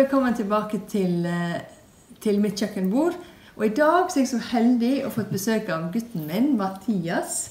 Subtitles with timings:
[0.00, 1.60] velkommen tilbake til, eh,
[2.20, 3.12] til mitt kjøkkenbord.
[3.56, 7.50] Og i dag så er jeg så heldig å få besøk av gutten min, Mathias.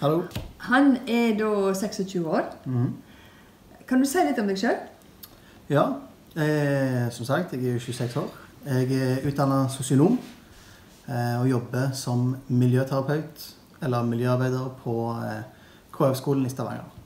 [0.00, 0.22] Hallo.
[0.58, 2.42] Han er da 26 år.
[2.66, 2.94] Mhm.
[3.86, 4.76] Kan du si litt om deg sjøl?
[5.68, 5.84] Ja,
[6.36, 8.30] eh, som sagt, jeg er 26 år.
[8.66, 10.18] Jeg er utdanna sosionom
[11.08, 15.42] eh, og jobber som miljøterapeut, eller miljøarbeider, på eh,
[15.92, 17.01] KF-skolen i Stavanger.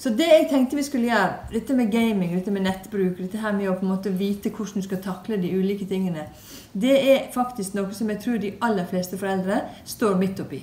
[0.00, 3.52] Så det jeg tenkte vi skulle gjøre, dette med gaming, dette med nettbruk, dette her
[3.52, 6.24] med å på en måte vite hvordan du skal takle de ulike tingene,
[6.72, 10.62] det er faktisk noe som jeg tror de aller fleste foreldre står midt oppi.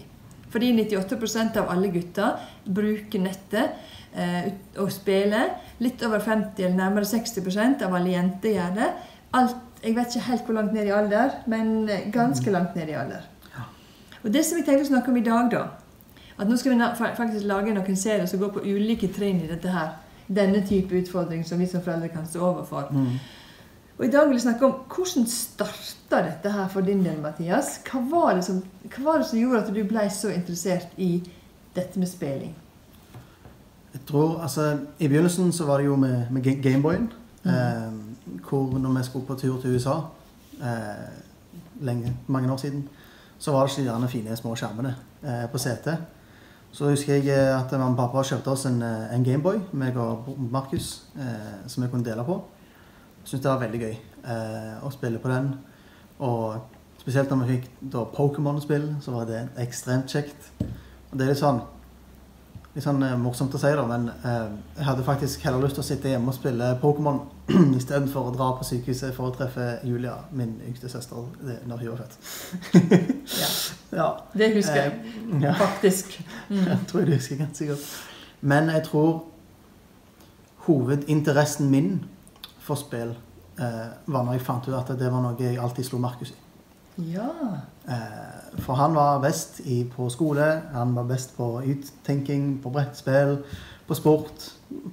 [0.49, 3.77] Fordi 98% av alle gutter bruker nettet
[4.15, 4.49] eh,
[4.81, 5.51] og spiller.
[5.83, 8.91] Litt over 50, eller nærmere 60% av alle jenter gjør det.
[9.37, 12.89] Alt, jeg vet ikke helt hvor langt ned i alder, men eh, ganske langt ned
[12.89, 13.27] i alder.
[14.23, 15.67] Og det som jeg tenkte å snakke om i dag, da
[16.37, 16.83] At nå skal vi
[17.17, 19.95] faktisk lage noen serier som går på ulike trinn i dette her.
[20.27, 22.91] Denne type utfordring som vi som foreldre kan stå overfor.
[22.91, 23.17] Mm.
[23.97, 27.79] Og I dag vil jeg snakke om hvordan starta dette her for din del, Mathias.
[27.87, 31.23] Hva var, det som, hva var det som gjorde at du ble så interessert i
[31.75, 32.53] dette med spilling?
[33.93, 36.61] Jeg tror, altså, I begynnelsen så var det jo med, med Gameboyen.
[36.63, 37.09] Gameboyen.
[37.47, 37.93] Eh,
[38.49, 39.95] hvor når vi skulle på tur til USA
[40.61, 41.07] eh,
[41.81, 42.89] lenge, mange år siden,
[43.39, 45.97] så var det ikke de fine små skjermene eh, på setet.
[46.71, 49.97] Så husker jeg eh, at mamma og pappa kjøpte oss en, eh, en Gameboy, meg
[49.97, 52.41] og Markus, eh, som vi kunne dele på.
[53.23, 55.53] Syntes det var veldig gøy eh, å spille på den.
[56.19, 56.59] Og
[57.01, 60.51] spesielt når vi fikk Pokémon-spill, så var det ekstremt kjekt.
[60.59, 61.63] Og det er litt sånn
[62.77, 65.81] litt sånn eh, morsomt å si, da, men eh, jeg hadde faktisk heller lyst til
[65.81, 67.23] å sitte hjemme og spille Pokémon
[67.79, 71.25] istedenfor å dra på sykehuset for å treffe Julia, min yngste søster,
[71.65, 72.19] når hun var født.
[73.33, 73.49] Ja,
[74.01, 74.07] ja.
[74.37, 74.93] Det husker jeg
[75.27, 75.53] Eh, ja.
[75.57, 76.19] faktisk.
[76.49, 76.63] Mm.
[76.63, 77.87] Jeg tror jeg det husker ganske godt.
[78.41, 79.09] Men jeg tror
[80.67, 82.05] hovedinteressen min
[82.63, 83.09] for spill
[83.59, 86.37] eh, var når jeg fant ut at det var noe jeg alltid slo Markus i.
[86.97, 87.31] Ja.
[87.87, 93.37] Eh, for han var best i, på skole, han var best på uttenking, på brettspill,
[93.87, 94.51] på sport,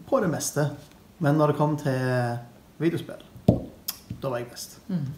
[0.09, 0.69] på det meste.
[1.19, 2.37] Men når det kom til
[2.79, 3.25] videospill,
[4.23, 4.79] da var jeg best.
[4.89, 5.09] Mm.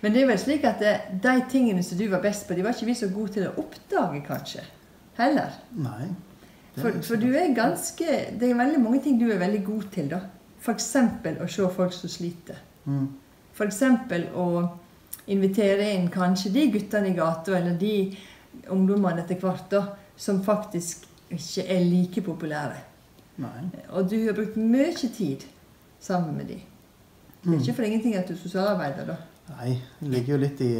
[0.00, 2.64] Men det er vel slik at det, de tingene som du var best på, de
[2.64, 4.64] var ikke vi så gode til å oppdage, kanskje?
[5.18, 5.58] Heller.
[5.74, 6.12] Nei.
[6.78, 8.06] For, for du er ganske
[8.38, 10.20] Det er veldig mange ting du er veldig god til, da.
[10.62, 10.92] F.eks.
[11.42, 12.60] å se folk som sliter.
[12.86, 13.08] Mm.
[13.56, 13.82] F.eks.
[14.38, 14.46] å
[15.28, 18.16] invitere inn kanskje de guttene i gata, eller de
[18.72, 19.82] ungdommene etter hvert, da,
[20.16, 22.78] som faktisk ikke er like populære.
[23.38, 23.68] Nei.
[23.94, 25.44] Og du har brukt mye tid
[26.00, 26.54] sammen med de.
[27.42, 27.60] Det er Mm.
[27.62, 29.16] ikke for ingenting at du er sosialarbeider, da.
[29.48, 30.72] Nei, det ligger jo litt i,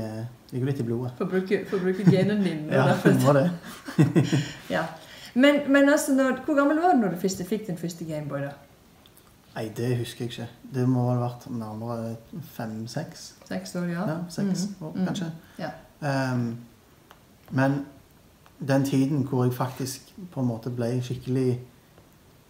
[0.52, 1.12] ligger litt i blodet.
[1.16, 2.72] For å bruke, bruke genene dine.
[2.72, 3.50] Ja, må det.
[4.76, 4.82] ja.
[5.34, 8.40] Men, men altså, når, hvor gammel var du når du fikk din første Gameboy?
[8.40, 8.50] da?
[9.54, 10.48] Nei, det husker jeg ikke.
[10.74, 12.16] Det må ha vært nærmere
[12.54, 13.34] fem-seks.
[13.48, 14.04] Seks år, ja?
[14.08, 15.06] Ja, seks Mhm, år, mhm.
[15.06, 15.32] kanskje.
[15.60, 16.34] Yeah.
[16.34, 16.58] Um,
[17.50, 17.86] men
[18.68, 21.58] den tiden hvor jeg faktisk på en måte ble skikkelig,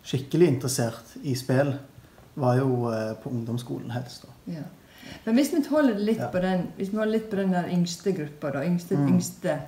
[0.04, 1.74] skikkelig interessert i spill,
[2.36, 4.22] var jo uh, på ungdomsskolen helst.
[4.26, 4.52] da.
[4.52, 4.64] Yeah.
[5.24, 6.28] Men hvis vi holder litt Ja.
[6.30, 9.08] på den hvis vi holder litt på den der yngste gruppa, da, yngste, Mm.
[9.08, 9.60] yngste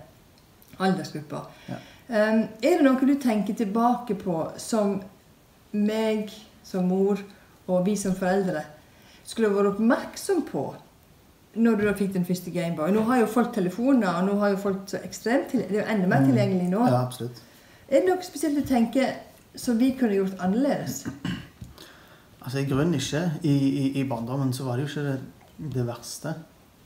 [0.79, 1.75] aldersgruppa Ja.
[2.09, 5.03] um, Er det noe du tenker tilbake på som
[5.73, 6.31] meg
[6.71, 7.19] som mor
[7.71, 8.63] og vi som foreldre
[9.27, 10.65] skulle vært oppmerksom på
[11.61, 12.93] når du da fikk den første Gameboy?
[12.95, 15.87] Nå har jo folk telefoner, og nå har jo folk så ekstremt Det er jo
[15.91, 16.29] enda mer Mm.
[16.31, 16.85] tilgjengelig nå.
[16.87, 17.41] Ja, absolutt.
[17.89, 19.17] Er det noe spesielt du tenker
[19.59, 21.07] som vi kunne gjort annerledes?
[22.41, 23.25] Altså I grunnen ikke.
[23.43, 25.19] I, i, i barndommen så var det jo ikke det,
[25.75, 26.35] det verste,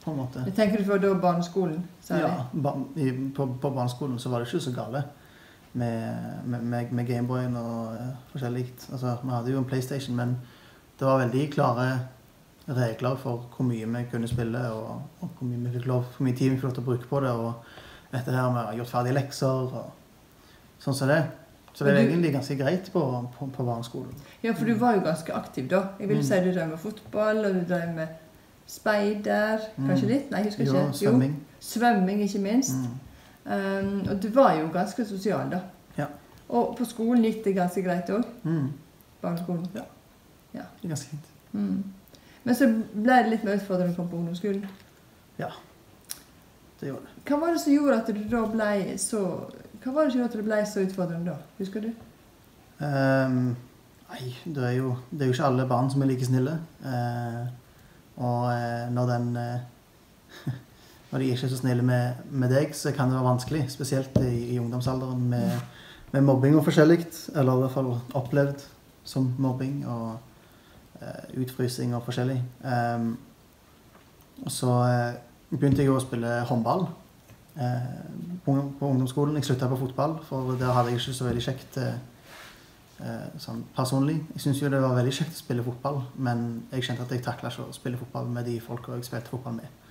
[0.04, 0.42] på en måte.
[0.46, 1.84] Det tenker du for da barneskolen?
[2.02, 2.24] særlig?
[2.24, 5.04] Ja, ba, i, på, på barneskolen så var det ikke så gale
[5.74, 6.14] med,
[6.44, 8.66] med, med, Gameboyen og uh, forskjellig.
[8.92, 10.36] Altså, vi hadde jo en PlayStation, men
[10.98, 11.86] det var veldig klare
[12.68, 16.50] regler for hvor mye vi kunne spille, og, og hvor, mye lov, hvor mye tid
[16.50, 17.30] vi fikk lov til å bruke på det.
[17.30, 17.52] Og
[18.14, 19.90] dette her med gjort ferdig lekser og
[20.84, 21.22] sånn som det.
[21.74, 23.00] Så det er egentlig ganske greit på,
[23.34, 24.12] på, på barneskolen.
[24.44, 25.80] Ja, for du var jo ganske aktiv da.
[25.98, 26.22] Jeg vil Mm.
[26.22, 28.06] si du drev med fotball, og du drev med
[28.66, 29.58] speider.
[29.76, 30.12] Kanskje Mm.
[30.12, 30.30] litt?
[30.30, 30.92] Nei, jeg husker Jo, ikke.
[30.98, 31.34] svømming.
[31.60, 32.76] svømming, ikke minst.
[32.78, 33.00] Mm.
[33.44, 35.60] Um, og du var jo ganske sosial, da.
[35.98, 36.06] Ja.
[36.48, 38.24] Og på skolen gikk det ganske greit òg.
[38.42, 38.70] Mm.
[39.22, 39.66] Barneskolen.
[39.74, 39.84] Det
[40.62, 41.30] er ganske fint.
[41.52, 41.84] Mm.
[42.44, 44.66] Men så ble det litt mer utfordrende å komme på ungdomsskolen.
[46.84, 47.22] Det gjorde det.
[47.24, 49.20] Hva var det som gjorde at du da ble så
[49.80, 51.36] Hva var det som gjorde at det ble så utfordrende da?
[51.56, 51.90] Husker du?
[52.76, 53.54] Um,
[54.10, 56.58] nei, det er, jo, det er jo ikke alle barn som er like snille.
[56.84, 57.48] Uh,
[58.14, 59.62] og eh, når den eh,
[61.14, 63.60] Når de ikke er så snille med, med deg, så kan det være vanskelig.
[63.70, 65.60] Spesielt i, i ungdomsalderen med,
[66.10, 67.04] med mobbing og forskjellig.
[67.36, 68.64] Eller i hvert fall opplevd
[69.06, 69.76] som mobbing.
[69.86, 70.16] Og
[70.98, 72.40] uh, utfrysing og forskjellig.
[72.64, 73.12] Um,
[74.50, 75.12] så uh,
[75.52, 77.94] begynte jeg å spille håndball uh,
[78.42, 79.38] på, på ungdomsskolen.
[79.38, 81.80] Jeg slutta på fotball, for der hadde jeg ikke så veldig kjekt
[83.42, 84.20] sånn personlig.
[84.34, 87.24] Jeg syntes jo det var veldig kjekt å spille fotball, men jeg kjente at jeg
[87.26, 89.83] takla ikke å spille fotball med de folka jeg spilte fotball med.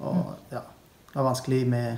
[0.00, 0.62] Og ja,
[1.10, 1.88] det var vanskelig med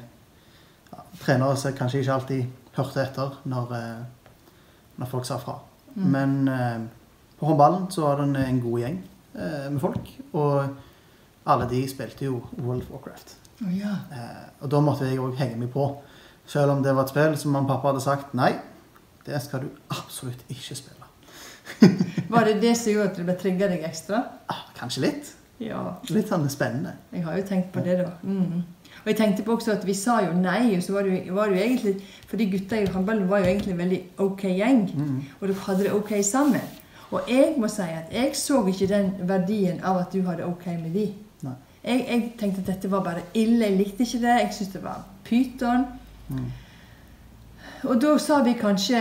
[0.92, 4.32] ja, trenere som kanskje ikke alltid hørte etter når, eh,
[5.00, 5.58] når folk sa fra.
[5.94, 6.06] Mm.
[6.14, 6.80] Men eh,
[7.38, 8.98] på håndballen så var det en, en god gjeng
[9.34, 13.36] eh, med folk, og alle de spilte jo World of Warcraft.
[13.62, 13.96] Oh, ja.
[14.14, 15.86] Eh, og da måtte jeg òg henge meg på.
[16.48, 18.52] Selv om det var et spill som mamma og pappa hadde sagt nei,
[19.26, 20.98] det skal du absolutt ikke spille.
[22.32, 24.24] Var det det som gjorde at du ble trigga deg ekstra?
[24.50, 25.30] Ah, kanskje litt.
[25.60, 25.82] Ja.
[26.10, 26.94] Litt sånn spennende.
[27.12, 28.10] Jeg har jo tenkt på det, da.
[28.22, 28.62] Mm.
[29.02, 31.34] Og jeg tenkte på også at vi sa jo nei, og så var det jo,
[31.34, 31.94] var det jo egentlig
[32.28, 35.22] Fordi gutta i håndballen var jo egentlig en veldig ok gjeng, Mm.
[35.40, 36.60] og dere hadde det ok sammen.
[37.10, 40.66] Og jeg må si at jeg så ikke den verdien av at du hadde ok
[40.66, 41.12] med de.
[41.84, 43.64] Jeg, jeg tenkte at dette var bare ille.
[43.66, 44.36] Jeg likte ikke det.
[44.40, 45.84] Jeg syntes det var pyton.
[46.28, 46.44] Mm.
[47.90, 49.00] Og da sa vi kanskje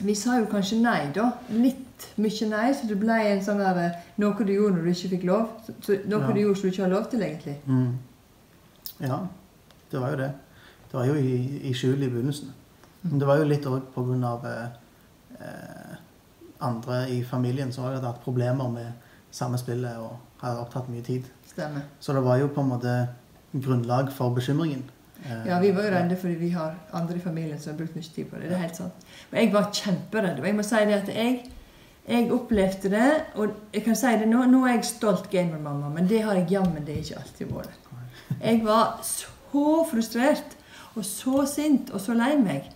[0.00, 1.30] Vi sa jo kanskje nei, da.
[1.50, 1.84] Litt
[2.16, 2.66] mye nei.
[2.74, 5.48] Så det ble en sånn der eh, Noe du gjorde når du ikke fikk lov.
[5.80, 6.32] Så, noe Ja.
[6.32, 7.56] du gjorde som du ikke har lov til, egentlig.
[7.66, 7.98] Mm.
[9.00, 9.18] Ja,
[9.92, 10.32] det var jo det.
[10.90, 12.52] Det var jo i, i skjul i begynnelsen.
[13.02, 14.68] Men det var jo litt òg av eh,
[15.40, 15.96] eh,
[16.60, 18.92] andre i familien som hadde hatt problemer med
[19.30, 21.26] samme spillet og hadde opptatt mye tid.
[21.46, 21.84] Stemmer.
[22.00, 22.94] Så det var jo på en måte
[23.54, 24.82] grunnlag for bekymringen.
[25.24, 27.94] Eh, Ja, vi var jo redde fordi vi har andre i familien som har brukt
[27.96, 28.48] mye tid på det.
[28.50, 29.06] Det er helt sant.
[29.30, 30.40] Og jeg var kjemperedd.
[30.40, 31.38] Og jeg må si det at jeg,
[32.08, 36.08] jeg opplevde det, og jeg kan si det nå, nå er jeg stolt gamermamma, men
[36.08, 37.92] det har jeg jammen det ikke alltid vært.
[38.40, 40.56] Jeg var så frustrert
[40.94, 42.68] og så sint og så lei meg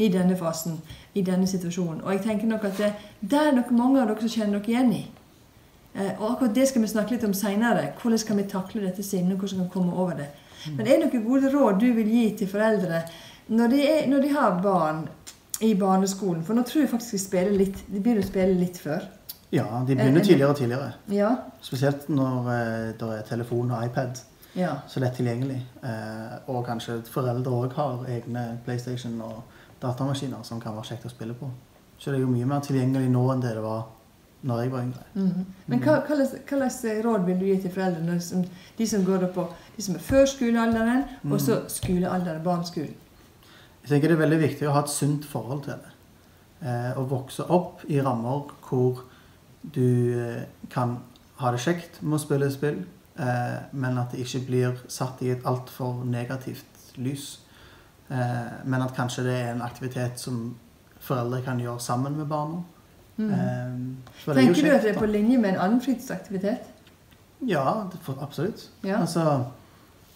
[0.00, 0.78] i denne fasen,
[1.14, 2.00] i denne situasjonen.
[2.04, 4.72] Og jeg tenker nok at det, det er nok mange av dere som kjenner dere
[4.72, 5.02] igjen i.
[5.94, 7.90] Eh, og akkurat det skal vi snakke litt om seinere.
[8.00, 9.36] Hvordan kan vi takle dette sinnet?
[9.36, 10.30] Hvordan kan vi komme over det?
[10.70, 13.04] Men er det noen gode råd du vil gi til foreldre
[13.50, 15.00] når de, er, når de har barn
[15.60, 16.44] i barneskolen?
[16.44, 19.06] For nå tror jeg faktisk de, spiller litt, de begynner å spille litt før.
[19.50, 20.92] Ja, de begynner Eh, tidligere og tidligere.
[21.10, 21.30] Ja.
[21.60, 24.20] Spesielt når eh, det er telefon og iPad
[24.54, 24.76] ja.
[24.88, 25.58] så lett tilgjengelig.
[25.82, 29.42] Eh, og kanskje foreldre òg har egne PlayStation og
[29.82, 31.50] datamaskiner som kan være kjekt å spille på.
[31.98, 33.88] Så det er jo mye mer tilgjengelig nå enn det det var
[34.42, 35.02] når jeg var yngre.
[35.14, 35.46] Mhm.
[35.66, 38.44] Men hva, hva, slags, hva råd vil du gi til foreldrene, som,
[38.78, 39.46] de som går opp på
[39.76, 42.94] de som er før skolealderen, og så skolealderen, barneskolen?
[43.82, 45.94] Jeg tenker det er veldig viktig å ha et sunt forhold til det.
[46.60, 49.04] Eh, å vokse opp i rammer hvor
[49.62, 50.42] du eh,
[50.72, 50.98] kan
[51.40, 52.82] ha det kjekt med å spille spill,
[53.16, 57.38] eh, men at det ikke blir satt i et altfor negativt lys.
[58.10, 60.50] Eh, men at kanskje det er en aktivitet som
[61.00, 62.60] foreldre kan gjøre sammen med barna.
[63.20, 63.96] Mm.
[64.24, 66.68] Tenker du at det er på linje med en annen fritidsaktivitet?
[67.48, 67.88] Ja,
[68.20, 68.70] absolutt.
[68.84, 69.00] Ja.
[69.00, 69.44] Altså,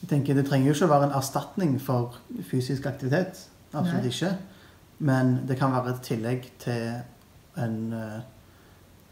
[0.01, 2.17] jeg tenker Det trenger jo ikke å være en erstatning for
[2.49, 3.47] fysisk aktivitet.
[3.75, 4.13] Absolutt Nei.
[4.13, 4.37] ikke.
[4.99, 6.93] Men det kan være et tillegg til
[7.59, 8.21] en, eh,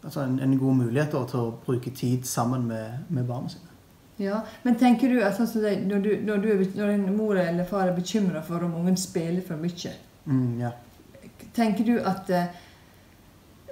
[0.03, 3.69] altså en, en god mulighet da, til å bruke tid sammen med, med barna sine.
[4.19, 7.65] Ja, Men tenker du at altså, når, du, når, du, er- når en mor eller
[7.65, 9.93] far er bekymra for om ungen spiller for mye,
[10.25, 10.69] Mm, ja.
[11.53, 12.45] tenker du at eh,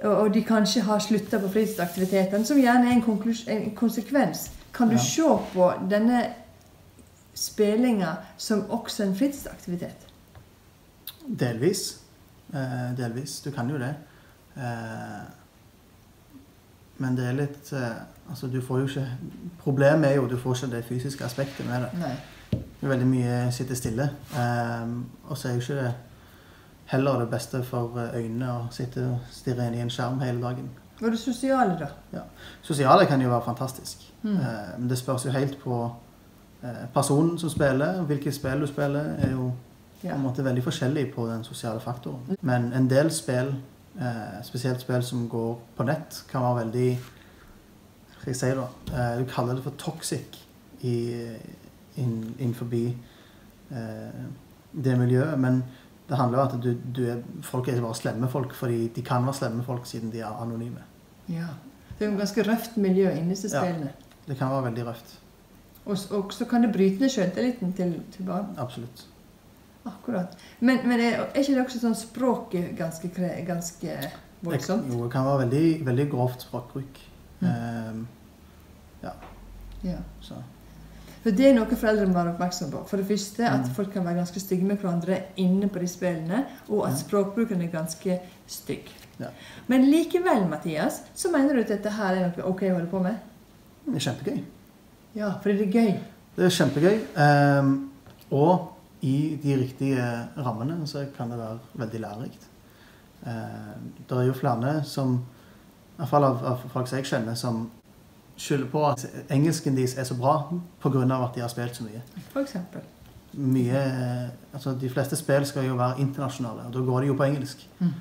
[0.04, 4.50] og, og de kanskje har slutta på fritidsaktivitetene, som gjerne er en, en konsekvens.
[4.74, 5.00] Kan du Ja.
[5.00, 5.22] se
[5.54, 6.24] på denne
[7.34, 10.06] spillinga som også en fritidsaktivitet?
[11.26, 12.00] Delvis.
[12.54, 13.40] Eh, delvis.
[13.40, 13.94] Du kan jo det.
[14.56, 15.22] Eh,
[17.02, 19.06] men det er litt eh, Altså, du får jo ikke
[19.58, 21.88] Problemet er jo du får ikke det fysiske aspektet med det.
[21.98, 22.60] Nei.
[22.82, 24.10] Veldig mye sitte stille.
[24.36, 25.92] Um, og så er jo ikke det
[26.92, 30.42] heller det beste for eh, øynene å sitte og stirre inn i en skjerm hele
[30.42, 30.68] dagen.
[31.00, 31.88] Og det sosiale, da?
[32.12, 32.24] Ja.
[32.62, 34.04] Sosiale kan jo være fantastisk.
[34.22, 34.36] Mm.
[34.36, 35.78] Eh, men det spørs jo helt på
[36.62, 38.02] eh, personen som spiller.
[38.10, 39.52] Hvilke spill du spiller, er jo
[40.02, 42.36] på en måte veldig forskjellig på den sosiale faktoren.
[42.40, 43.54] Men en del spill,
[44.00, 46.98] eh, spesielt spill som går på nett, kan være veldig
[48.12, 48.66] Hva skal jeg si da?
[48.94, 50.38] Eh, du kaller det for toxic
[51.96, 54.10] innenfor eh,
[54.72, 55.38] det miljøet.
[55.38, 55.64] Men
[56.08, 59.02] det handler jo om at du, du er, folk er bare slemme folk fordi de
[59.02, 60.82] kan være slemme folk siden de er anonyme.
[61.28, 61.50] Ja.
[61.98, 63.74] Det er jo ganske røft miljø inni disse Ja.
[64.26, 65.18] Det kan være veldig røft.
[65.84, 65.98] Og,
[66.32, 68.54] så kan det bryte ned selvtilliten til, til barn.
[68.58, 69.06] Absolutt.
[69.84, 70.36] Akkurat.
[70.60, 73.08] Men, men er, er ikke det også sånn språket ganske,
[73.46, 73.96] ganske
[74.42, 74.86] voldsomt?
[74.92, 77.00] jo, det kan være veldig, veldig grovt språkbruk.
[77.40, 77.48] Mm.
[77.48, 78.08] Um,
[79.82, 79.96] Ja.
[80.20, 80.34] så.
[81.22, 82.84] For Det er noe foreldre må være oppmerksom på.
[82.86, 83.74] For det første at Mm.
[83.74, 86.98] folk kan være ganske stygge med hverandre inne på de spillene, og at mm.
[86.98, 88.90] språkbruken er ganske stygg.
[89.20, 89.26] Ja.
[89.66, 93.02] Men likevel, Mathias, så mener du at dette her er noe ok å holde på
[93.02, 93.16] med?
[93.86, 94.42] Det er kjempegøy.
[95.14, 96.00] Ja, fordi det er gøy.
[96.36, 97.00] Det er kjempegøy.
[97.58, 97.90] Um,
[98.30, 98.71] og
[99.02, 100.06] i de riktige
[100.38, 102.48] rammene så kan det være veldig lærerikt.
[103.26, 103.72] Eh,
[104.08, 107.64] det er jo flere som, i hvert fall av, av folk som jeg kjenner, som
[108.36, 110.36] skylder på at engelsken deres er så bra
[110.82, 111.02] pga.
[111.02, 112.02] at de har spilt så mye.
[112.30, 112.80] For eksempel.
[113.32, 117.14] mye eh, altså De fleste spill skal jo være internasjonale, og da går de jo
[117.14, 117.68] på engelsk.
[117.78, 117.92] Mm.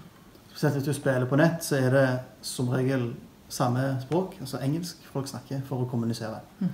[0.52, 2.08] Spesielt hvis du spiller på nett, så er det
[2.42, 3.14] som regel
[3.50, 6.40] samme språk, altså engelsk, folk snakker for å kommunisere.
[6.60, 6.70] Mm.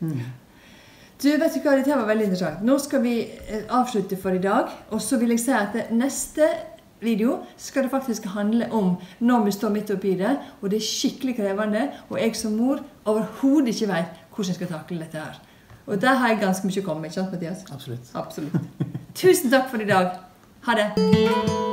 [0.00, 0.20] Mm.
[1.22, 2.60] Du, vet du hva, Dette var veldig interessant.
[2.62, 4.70] Nå skal vi eh, avslutte for i dag.
[4.94, 6.46] Og så vil jeg si at neste
[7.02, 10.36] video skal det faktisk handle om når vi står midt oppi det.
[10.62, 11.88] Og det er skikkelig krevende.
[12.08, 15.40] Og jeg som mor overhodet ikke vet hvordan jeg skal takle dette her.
[15.88, 17.10] Og der har jeg ganske mye å komme med.
[17.10, 17.64] ikke sant, Mathias?
[17.72, 18.12] Absolutt.
[18.14, 18.84] Absolutt.
[19.18, 20.20] Tusen takk for i dag.
[20.68, 21.67] Ha det.